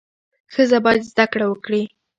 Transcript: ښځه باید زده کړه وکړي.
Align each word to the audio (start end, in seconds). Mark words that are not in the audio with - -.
ښځه 0.53 0.77
باید 0.85 1.09
زده 1.11 1.25
کړه 1.31 1.45
وکړي. 1.47 1.83